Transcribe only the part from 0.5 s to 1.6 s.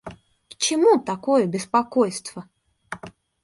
чему такое